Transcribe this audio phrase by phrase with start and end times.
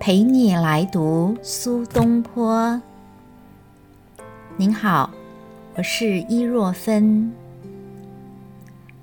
[0.00, 2.80] 陪你来读苏东坡。
[4.56, 5.10] 您好，
[5.74, 7.30] 我是伊若芬。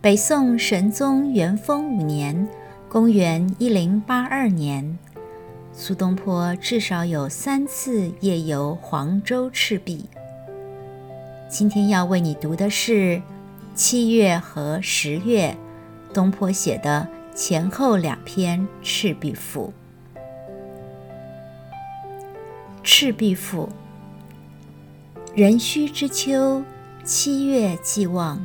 [0.02, 2.48] 北宋神宗元丰五年
[2.90, 4.98] （公元一零八二年），
[5.72, 10.10] 苏东坡至少有三次夜游黄州赤壁。
[11.48, 13.22] 今天要为你读的是
[13.76, 15.56] 七月和十月，
[16.12, 19.68] 东坡写的前后两篇《赤壁赋》。
[22.90, 23.68] 《赤壁赋》：
[25.36, 26.64] 壬戌之秋，
[27.04, 28.42] 七月既望，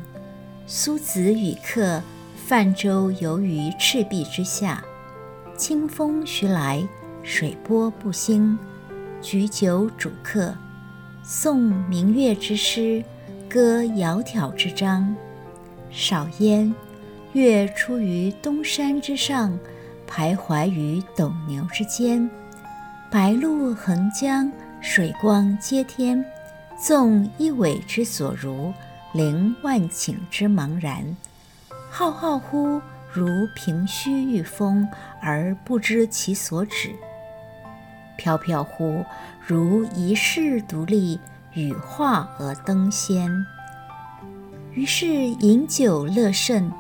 [0.67, 2.03] 苏子与客
[2.35, 4.83] 泛舟游于赤壁之下。
[5.57, 6.85] 清风徐来，
[7.23, 8.59] 水波不兴。
[9.21, 10.53] 举酒属客，
[11.25, 13.05] 诵明月之诗，
[13.49, 15.15] 歌窈窕之章。
[15.89, 16.75] 少焉，
[17.33, 19.57] 月出于东山之上，
[20.11, 22.29] 徘徊于斗牛之间。
[23.13, 26.25] 白露横江，水光接天。
[26.79, 28.73] 纵一苇之所如，
[29.13, 31.05] 凌万顷之茫然。
[31.91, 32.81] 浩浩乎
[33.13, 34.89] 如凭虚御风，
[35.21, 36.93] 而不知其所止；
[38.17, 39.05] 飘飘乎
[39.47, 41.21] 如遗世独立，
[41.53, 43.31] 羽化而登仙。
[44.73, 46.73] 于是饮酒乐甚，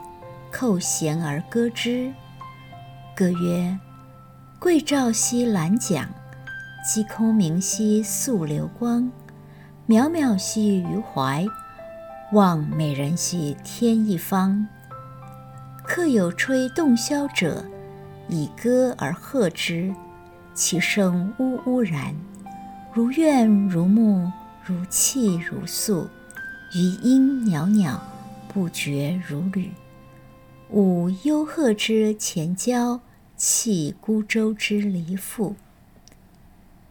[0.50, 2.10] 扣舷而歌之。
[3.14, 3.78] 歌曰
[4.58, 6.08] ：“桂棹兮兰桨。”
[6.82, 9.08] 击空明兮溯流光，
[9.86, 11.46] 渺渺兮于怀，
[12.32, 14.66] 望美人兮天一方。
[15.84, 17.64] 客有吹洞箫者，
[18.28, 19.94] 以歌而和之，
[20.54, 22.16] 其声呜呜然，
[22.92, 24.28] 如怨如慕，
[24.64, 26.08] 如泣如诉，
[26.74, 27.96] 余音袅袅，
[28.52, 29.70] 不绝如缕。
[30.68, 32.98] 舞幽壑之潜蛟，
[33.36, 35.54] 泣孤舟之离妇。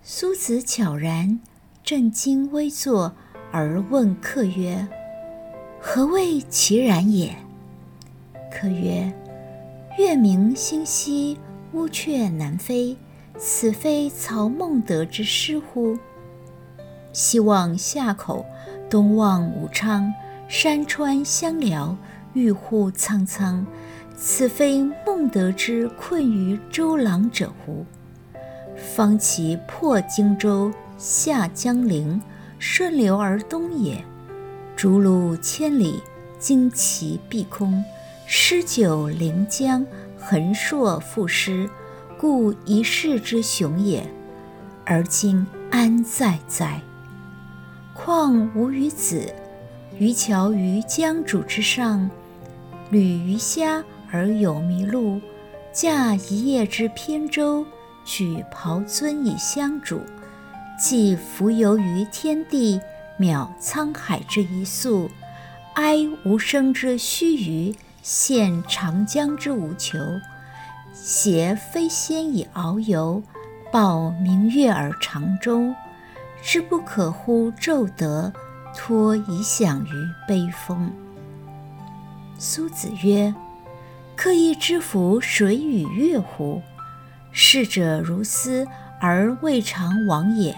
[0.03, 1.39] 苏子悄然，
[1.83, 3.13] 正襟危坐，
[3.51, 4.87] 而问客曰
[5.79, 7.35] ：“何谓其然也？”
[8.51, 9.13] 客曰
[9.99, 11.37] ：“月明星稀，
[11.73, 12.97] 乌鹊南飞，
[13.37, 15.95] 此非曹孟德之诗乎？
[17.13, 18.43] 西望夏口，
[18.89, 20.11] 东望武昌，
[20.47, 21.95] 山川相辽，
[22.33, 23.63] 郁户苍苍，
[24.17, 27.85] 此非孟德之困于周郎者乎？”
[28.75, 32.21] 方其破荆州，下江陵，
[32.59, 34.03] 顺流而东也。
[34.75, 36.01] 逐鹿千里，
[36.39, 37.83] 旌旗蔽空，
[38.25, 39.85] 诗酒临江，
[40.17, 41.69] 横槊赋诗，
[42.17, 44.03] 故一世之雄也。
[44.85, 46.81] 而今安在哉？
[47.93, 49.31] 况吾与子，
[49.99, 52.09] 渔樵于江渚之上，
[52.89, 55.21] 侣鱼虾而友麋鹿，
[55.71, 57.63] 驾一叶之扁舟。
[58.03, 60.01] 举匏樽以相属，
[60.79, 62.81] 寄蜉蝣于天地，
[63.19, 65.09] 渺沧海之一粟，
[65.75, 69.97] 哀吾生之须臾，羡长江之无求。
[70.93, 73.23] 挟飞仙以遨游，
[73.71, 75.75] 抱明月而长终。
[76.43, 78.33] 知不可乎骤得，
[78.75, 79.89] 托遗响于
[80.27, 80.91] 悲风。
[82.39, 83.33] 苏子曰
[84.17, 86.59] ：“客亦知夫水与月乎？”
[87.31, 88.67] 逝者如斯
[88.99, 90.55] 而未尝往也，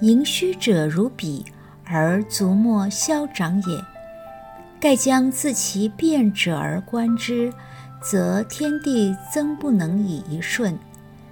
[0.00, 1.44] 盈虚者如彼
[1.84, 3.84] 而足莫消长也。
[4.80, 7.52] 盖将自其变者而观之，
[8.02, 10.74] 则天地曾不能以一瞬；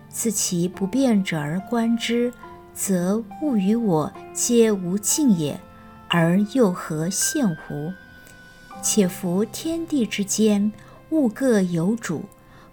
[0.09, 2.33] 自其不变者而观之，
[2.73, 5.61] 则物与我皆无尽也，
[6.09, 7.93] 而又何羡乎？
[8.83, 10.73] 且夫天地之间，
[11.11, 12.25] 物各有主。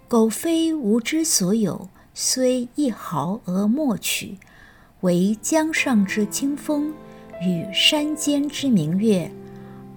[0.10, 4.40] 苟非吾之所有，虽一毫而莫取，
[5.02, 6.92] 惟江上之清风，
[7.44, 9.30] 与山间之明月，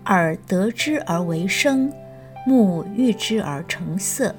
[0.05, 1.91] 耳得之而为声，
[2.47, 4.35] 目遇之而成色。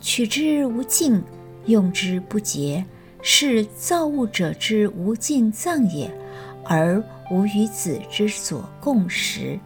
[0.00, 1.20] 取之无尽，
[1.66, 2.84] 用之不竭，
[3.20, 6.16] 是造物者之无尽藏也，
[6.62, 7.02] 而
[7.32, 9.58] 吾与子之所共识。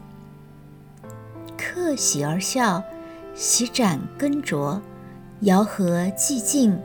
[1.59, 2.83] 客喜而笑，
[3.35, 4.81] 洗盏更酌。
[5.43, 6.79] 肴核既尽，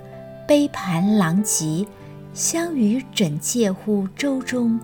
[0.46, 1.88] 杯盘狼藉，
[2.34, 4.78] 相与枕藉乎舟中，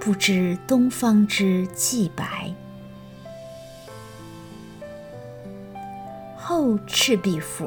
[0.00, 2.50] 不知东方之既白。
[6.34, 7.66] 后《赤壁赋》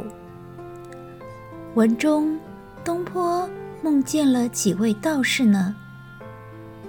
[1.75, 2.39] 文中，
[2.83, 3.47] 东坡
[3.83, 5.75] 梦见了几位道士呢？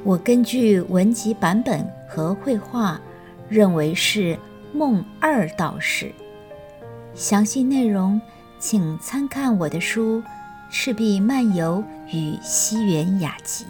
[0.02, 2.98] 我根据文集版本和绘画，
[3.50, 4.38] 认为是
[4.72, 6.10] 梦二道士。
[7.14, 8.18] 详细内容。
[8.64, 10.22] 请参看我的书
[10.70, 13.66] 《赤壁漫游与西园雅集。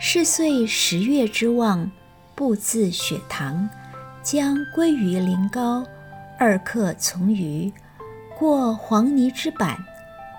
[0.00, 1.90] 是岁十月之望，
[2.34, 3.68] 步自雪堂，
[4.22, 5.84] 将归于临高。
[6.38, 7.70] 二客从余，
[8.38, 9.76] 过黄泥之坂，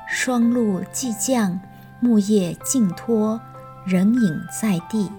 [0.10, 1.62] 霜露既降，
[2.00, 3.40] 木叶尽脱，
[3.86, 5.12] 人影在地。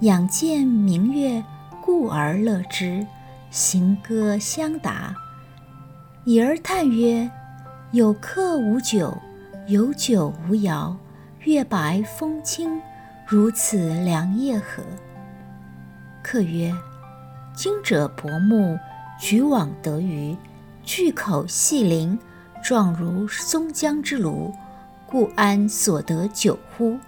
[0.00, 1.42] 仰见明月，
[1.80, 3.06] 故而乐之，
[3.50, 5.16] 行歌相答。
[6.26, 7.30] 已而叹曰
[7.92, 9.14] ：“有客无酒，
[9.66, 10.96] 有酒无肴。
[11.40, 12.80] 月白风清，
[13.26, 14.82] 如此良夜何？”
[16.24, 16.74] 客曰
[17.54, 18.78] ：“今者薄暮。”
[19.20, 20.36] 举网得鱼，
[20.82, 22.18] 巨口细鳞，
[22.64, 24.52] 状如松江之鲈，
[25.06, 26.98] 故安所得酒乎？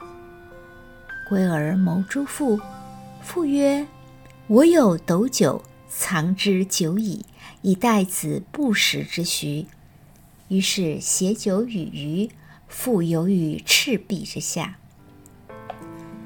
[1.28, 2.60] 归而谋诸父，
[3.22, 3.84] 父曰
[4.46, 7.24] ：“我有斗酒，藏之久矣，
[7.62, 9.66] 以待子不时之需。”
[10.48, 12.31] 于是携酒与鱼，
[12.69, 14.76] 复游于赤壁之下。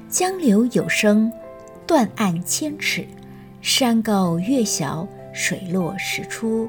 [0.09, 1.31] 江流有声，
[1.87, 3.07] 断岸千尺，
[3.61, 5.07] 山高月小。
[5.33, 6.67] 水落石出，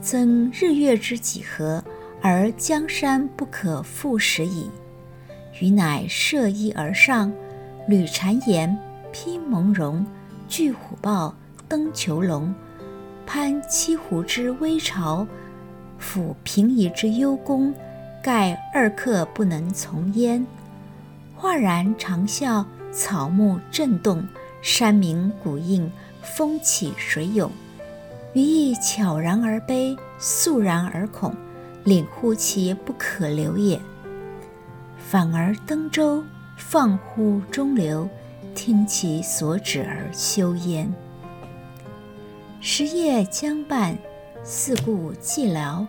[0.00, 1.84] 曾日月之几何，
[2.22, 4.70] 而江山不可复食矣。
[5.60, 7.30] 余乃涉衣而上，
[7.86, 8.74] 履婵岩，
[9.12, 10.06] 披蒙茸，
[10.48, 11.36] 踞虎豹，
[11.68, 12.54] 登虬龙，
[13.34, 15.26] 攀栖湖之危巢，
[15.98, 17.72] 抚平夷之幽宫，
[18.22, 20.46] 盖二客不能从焉。
[21.34, 22.62] 哗然长啸，
[22.92, 24.22] 草木震动，
[24.60, 25.90] 山鸣谷应，
[26.20, 27.50] 风起水涌。
[28.34, 31.34] 余亦悄然而悲，肃然而恐，
[31.84, 33.80] 领乎其不可留也。
[34.98, 36.22] 反而登舟，
[36.58, 38.06] 放乎中流，
[38.54, 40.92] 听其所止而休焉。
[42.64, 43.98] 时夜将半，
[44.44, 45.84] 四顾寂寥，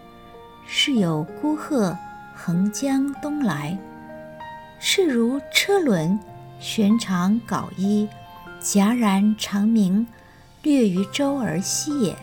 [0.65, 1.95] 是有孤鹤
[2.33, 3.77] 横江东来，
[4.79, 6.19] 翅如车轮，
[6.59, 8.09] 旋长缟衣，
[8.59, 10.07] 戛然长鸣，
[10.63, 12.15] 掠于舟而息也。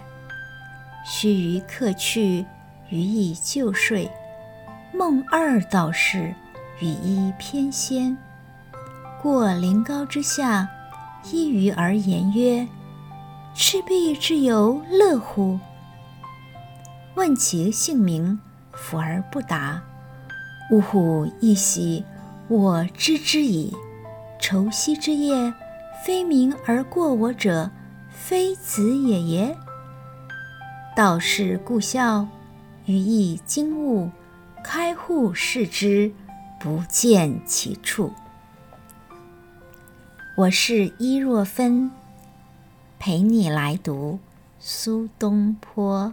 [1.07, 2.45] 须臾客去，
[2.89, 4.11] 余亦就睡。
[4.93, 6.35] 梦二道士，
[6.81, 8.17] 与一翩跹。
[9.23, 10.69] 过临高之下，
[11.31, 12.67] 依鱼而言曰
[13.63, 15.61] ：“赤壁之游乐乎？”
[17.15, 18.41] 问其姓名，
[18.73, 19.83] 抚而不答。
[20.71, 21.31] 呜呼！
[21.41, 22.03] 一喜，
[22.49, 23.77] 我知之矣。
[24.41, 25.53] 愁夕之夜，
[26.03, 27.71] 非鸣而过我者，
[28.09, 29.59] 非子也耶？
[30.97, 32.27] 道士故笑，
[32.87, 34.11] 余亦惊悟，
[34.65, 36.11] 开户视之，
[36.59, 38.11] 不见其处。
[40.35, 41.91] 我是伊若芬，
[43.01, 44.19] 陪你来读
[44.61, 46.13] 苏东坡。